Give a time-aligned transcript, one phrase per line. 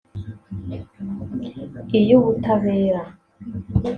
[1.99, 3.01] iy’Ubutabera